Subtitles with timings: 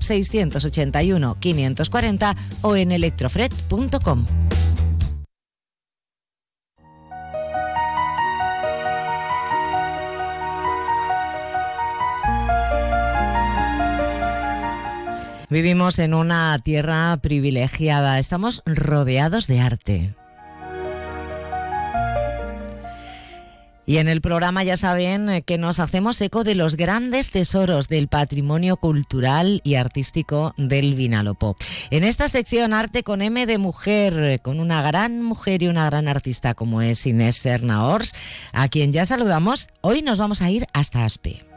[0.00, 4.24] 681 540 o en electrofred.com.
[15.50, 20.14] Vivimos en una tierra privilegiada, estamos rodeados de arte.
[23.90, 27.88] Y en el programa ya saben eh, que nos hacemos eco de los grandes tesoros
[27.88, 31.56] del patrimonio cultural y artístico del Vinalopó.
[31.90, 35.86] En esta sección Arte con M de Mujer, eh, con una gran mujer y una
[35.86, 38.14] gran artista como es Inés Serna Ors,
[38.52, 41.49] a quien ya saludamos, hoy nos vamos a ir hasta Aspe.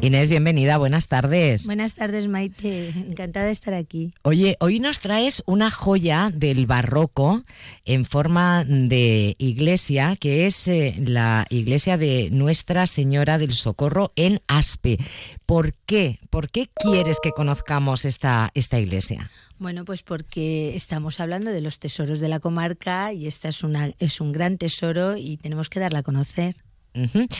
[0.00, 1.66] Inés, bienvenida, buenas tardes.
[1.66, 2.90] Buenas tardes, Maite.
[2.90, 4.12] Encantada de estar aquí.
[4.22, 7.42] Oye, hoy nos traes una joya del barroco
[7.84, 14.40] en forma de iglesia, que es eh, la iglesia de Nuestra Señora del Socorro en
[14.46, 14.98] Aspe.
[15.46, 16.20] ¿Por qué?
[16.30, 19.28] ¿Por qué quieres que conozcamos esta, esta iglesia?
[19.58, 23.92] Bueno, pues porque estamos hablando de los tesoros de la comarca y esta es, una,
[23.98, 26.54] es un gran tesoro y tenemos que darla a conocer.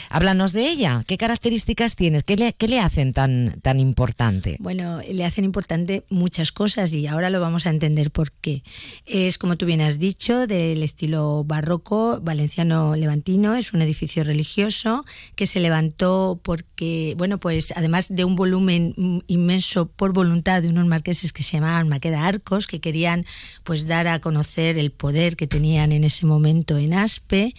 [0.09, 1.03] Háblanos de ella.
[1.07, 2.23] ¿Qué características tienes?
[2.23, 4.57] ¿Qué le, le, hacen tan, tan importante?
[4.59, 8.63] Bueno, le hacen importante muchas cosas y ahora lo vamos a entender por qué.
[9.05, 13.55] Es, como tú bien has dicho, del estilo barroco valenciano-levantino.
[13.55, 19.87] Es un edificio religioso que se levantó porque, bueno, pues además de un volumen inmenso
[19.87, 23.25] por voluntad de unos marqueses que se llamaban Maqueda Arcos, que querían
[23.63, 27.53] pues dar a conocer el poder que tenían en ese momento en Aspe.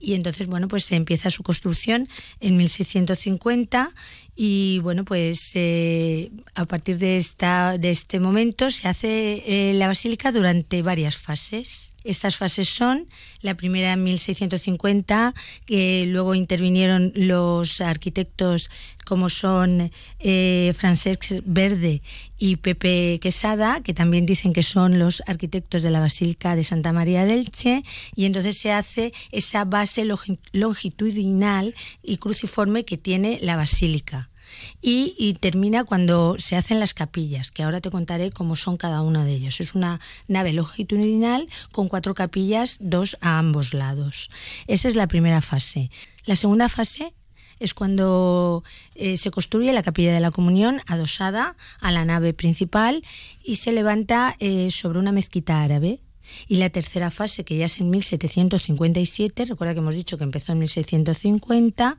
[0.00, 2.08] Y entonces, bueno, pues se empieza su construcción
[2.40, 3.92] en 1650
[4.34, 9.86] y bueno, pues eh, a partir de, esta, de este momento se hace eh, la
[9.86, 11.93] basílica durante varias fases.
[12.04, 13.08] Estas fases son
[13.40, 18.70] la primera en 1650, que luego intervinieron los arquitectos
[19.06, 22.02] como son eh, Francesc Verde
[22.38, 26.92] y Pepe Quesada, que también dicen que son los arquitectos de la Basílica de Santa
[26.92, 27.82] María del Che,
[28.14, 30.06] y entonces se hace esa base
[30.52, 34.28] longitudinal y cruciforme que tiene la basílica.
[34.80, 39.24] Y, termina cuando se hacen las capillas, que ahora te contaré cómo son cada una
[39.24, 39.60] de ellas.
[39.60, 44.30] Es una nave longitudinal con cuatro capillas, dos a ambos lados.
[44.66, 45.90] Esa es la primera fase.
[46.24, 47.14] La segunda fase
[47.58, 53.02] es cuando eh, se construye la capilla de la comunión adosada a la nave principal
[53.42, 56.00] y se levanta eh, sobre una mezquita árabe
[56.48, 60.52] y la tercera fase, que ya es en 1757, recuerda que hemos dicho que empezó
[60.52, 61.96] en 1650,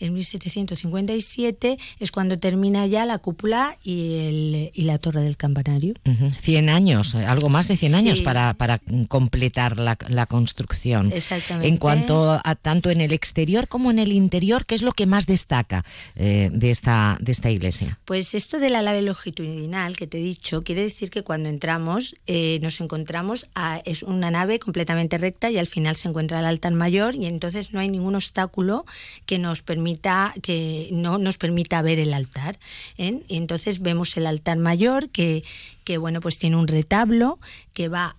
[0.00, 5.94] en 1757 es cuando termina ya la cúpula y, el, y la torre del campanario.
[6.42, 11.12] 100 años, algo más de 100 años para, para completar la, la, construcción.
[11.12, 11.68] Exactamente.
[11.68, 15.06] En cuanto a tanto en el exterior como en el interior, ¿qué es lo que
[15.06, 15.84] más destaca
[16.16, 17.98] eh, de, esta, de esta iglesia?
[18.04, 22.14] Pues esto de la nave longitudinal que te he dicho, quiere decir que cuando entramos
[22.26, 26.46] eh, nos encontramos a es una nave completamente recta y al final se encuentra el
[26.46, 28.84] altar mayor y entonces no hay ningún obstáculo
[29.26, 32.58] que nos permita que no nos permita ver el altar.
[32.96, 33.22] ¿eh?
[33.28, 35.44] Y entonces vemos el altar mayor que,
[35.88, 37.40] que bueno, pues tiene un retablo
[37.72, 38.18] que va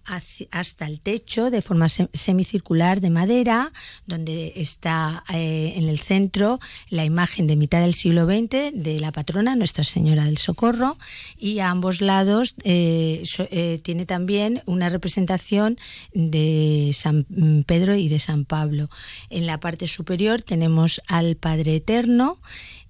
[0.49, 3.71] hasta el techo de forma semicircular de madera,
[4.07, 6.59] donde está eh, en el centro
[6.89, 10.97] la imagen de mitad del siglo XX de la patrona Nuestra Señora del Socorro
[11.37, 13.21] y a ambos lados eh,
[13.51, 15.77] eh, tiene también una representación
[16.11, 17.27] de San
[17.67, 18.89] Pedro y de San Pablo.
[19.29, 22.39] En la parte superior tenemos al Padre Eterno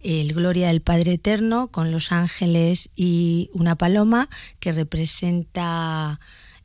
[0.01, 4.29] el Gloria del Padre Eterno con los ángeles y una paloma
[4.59, 6.19] que representa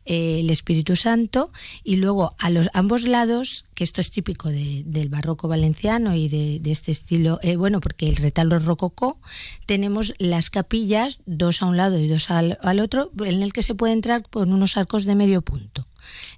[0.06, 1.50] eh, el Espíritu Santo
[1.82, 6.60] y luego a los ambos lados, que esto es típico del barroco valenciano y de,
[6.70, 9.18] este estilo, eh, bueno, porque el retablo rococó,
[9.64, 13.62] tenemos las capillas, dos a un lado y dos al, al otro, en el que
[13.62, 15.86] se puede entrar con unos arcos de medio punto.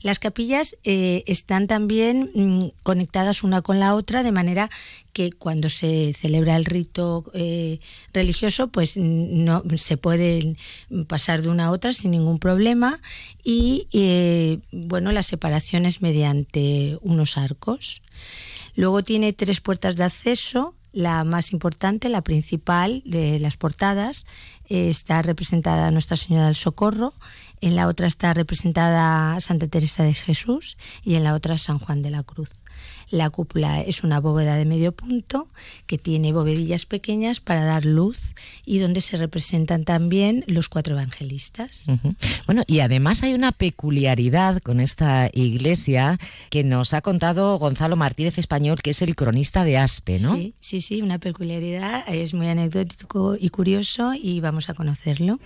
[0.00, 4.70] Las capillas eh, están también mm, conectadas una con la otra de manera
[5.12, 7.80] que cuando se celebra el rito eh,
[8.12, 10.56] religioso pues no se puede
[11.08, 13.00] pasar de una a otra sin ningún problema
[13.42, 18.02] y eh, bueno la separación es mediante unos arcos.
[18.74, 24.24] Luego tiene tres puertas de acceso la más importante, la principal de las portadas,
[24.64, 27.12] está representada Nuestra Señora del Socorro,
[27.60, 32.02] en la otra está representada Santa Teresa de Jesús y en la otra San Juan
[32.02, 32.50] de la Cruz.
[33.10, 35.48] La cúpula es una bóveda de medio punto
[35.86, 38.18] que tiene bovedillas pequeñas para dar luz
[38.64, 41.84] y donde se representan también los cuatro evangelistas.
[42.46, 46.18] Bueno, y además hay una peculiaridad con esta iglesia
[46.50, 50.34] que nos ha contado Gonzalo Martínez Español, que es el cronista de Aspe, ¿no?
[50.34, 55.38] Sí, sí, sí, una peculiaridad, es muy anecdótico y curioso y vamos a conocerlo.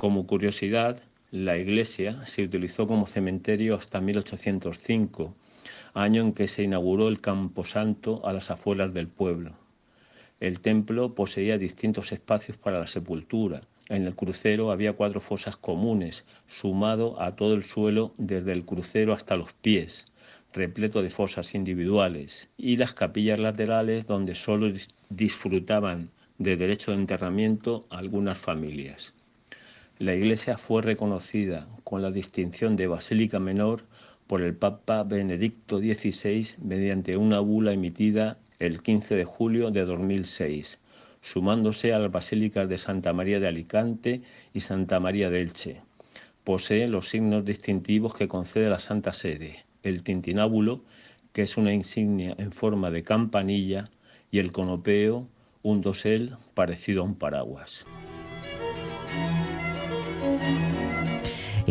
[0.00, 0.98] Como curiosidad,
[1.30, 5.34] la iglesia se utilizó como cementerio hasta 1805,
[5.92, 9.52] año en que se inauguró el Camposanto a las afueras del pueblo.
[10.40, 13.60] El templo poseía distintos espacios para la sepultura.
[13.90, 19.12] En el crucero había cuatro fosas comunes, sumado a todo el suelo desde el crucero
[19.12, 20.06] hasta los pies,
[20.54, 24.72] repleto de fosas individuales, y las capillas laterales donde solo
[25.10, 26.08] disfrutaban
[26.38, 29.12] de derecho de enterramiento algunas familias.
[30.00, 33.84] La iglesia fue reconocida con la distinción de Basílica Menor
[34.26, 40.80] por el Papa Benedicto XVI mediante una bula emitida el 15 de julio de 2006,
[41.20, 44.22] sumándose a las basílicas de Santa María de Alicante
[44.54, 45.82] y Santa María de Elche.
[46.44, 50.82] Posee los signos distintivos que concede la Santa Sede, el tintinábulo,
[51.34, 53.90] que es una insignia en forma de campanilla,
[54.30, 55.28] y el conopeo,
[55.62, 57.84] un dosel parecido a un paraguas.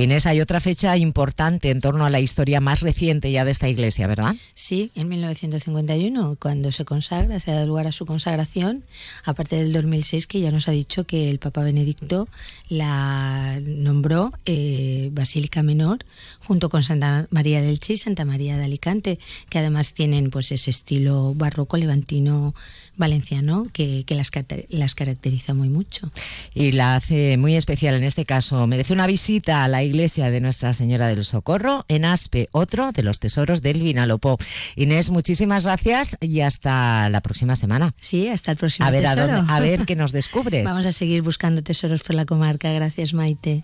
[0.04, 3.68] Inés, hay otra fecha importante en torno a la historia más reciente ya de esta
[3.68, 4.34] iglesia, ¿verdad?
[4.54, 8.84] Sí, en 1951, cuando se consagra, se da lugar a su consagración,
[9.26, 12.30] aparte del 2006, que ya nos ha dicho que el Papa Benedicto
[12.70, 16.00] la nombró eh, Basílica Menor,
[16.40, 19.20] junto con Santa María del Chi y Santa María de Alicante,
[19.50, 22.56] que además tienen pues ese estilo barroco levantino
[22.96, 24.32] valenciano que, las,
[24.70, 26.10] las caracteriza muy mucho.
[26.54, 28.66] Y la hace muy especial en este caso.
[28.66, 33.04] Merece una visita a la iglesia de Nuestra Señora del Socorro, en Aspe, otro de
[33.04, 34.38] los tesoros del Vinalopó.
[34.76, 37.94] Inés, muchísimas gracias y hasta la próxima semana.
[38.00, 39.34] Sí, hasta el próximo a ver, tesoro.
[39.48, 40.64] A, a ver qué nos descubres.
[40.64, 42.72] Vamos a seguir buscando tesoros por la comarca.
[42.72, 43.64] Gracias, Maite.